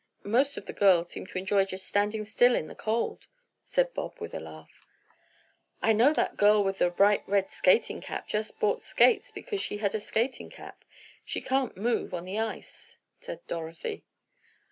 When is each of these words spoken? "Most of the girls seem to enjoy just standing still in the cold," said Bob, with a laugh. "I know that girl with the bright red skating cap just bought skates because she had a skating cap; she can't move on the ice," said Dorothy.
"Most 0.25 0.57
of 0.57 0.65
the 0.65 0.73
girls 0.73 1.11
seem 1.11 1.27
to 1.27 1.37
enjoy 1.37 1.63
just 1.63 1.85
standing 1.85 2.25
still 2.25 2.55
in 2.55 2.65
the 2.67 2.73
cold," 2.73 3.27
said 3.65 3.93
Bob, 3.93 4.15
with 4.19 4.33
a 4.33 4.39
laugh. 4.39 4.87
"I 5.79 5.93
know 5.93 6.11
that 6.11 6.37
girl 6.37 6.63
with 6.63 6.79
the 6.79 6.89
bright 6.89 7.21
red 7.27 7.49
skating 7.49 8.01
cap 8.01 8.27
just 8.27 8.59
bought 8.59 8.81
skates 8.81 9.31
because 9.31 9.61
she 9.61 9.77
had 9.77 9.93
a 9.93 9.99
skating 9.99 10.49
cap; 10.49 10.83
she 11.23 11.39
can't 11.39 11.77
move 11.77 12.15
on 12.15 12.25
the 12.25 12.39
ice," 12.39 12.97
said 13.19 13.45
Dorothy. 13.45 14.03